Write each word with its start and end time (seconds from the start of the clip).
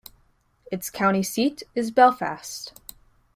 Its 0.71 0.89
county 0.89 1.21
seat 1.21 1.61
is 1.75 1.91
Belfast. 1.91 2.73